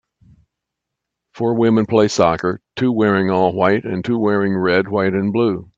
[1.35, 5.69] Four women play soccer, two wearing all white and two wearing red, white and blue.